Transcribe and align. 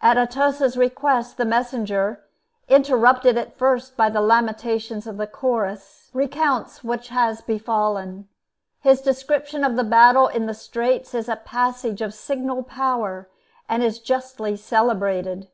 At 0.00 0.16
Atossa's 0.16 0.78
request, 0.78 1.36
the 1.36 1.44
messenger, 1.44 2.24
interrupted 2.70 3.36
at 3.36 3.58
first 3.58 3.98
by 3.98 4.08
the 4.08 4.22
lamentations 4.22 5.06
of 5.06 5.18
the 5.18 5.26
Chorus, 5.26 6.08
recounts 6.14 6.82
what 6.82 7.08
has 7.08 7.42
befallen. 7.42 8.28
His 8.80 9.02
description 9.02 9.64
of 9.64 9.76
the 9.76 9.84
battle 9.84 10.26
in 10.28 10.46
the 10.46 10.54
straits 10.54 11.14
is 11.14 11.28
a 11.28 11.36
passage 11.36 12.00
of 12.00 12.14
signal 12.14 12.62
power, 12.62 13.28
and 13.68 13.82
is 13.82 13.98
justly 13.98 14.56
celebrated. 14.56 15.48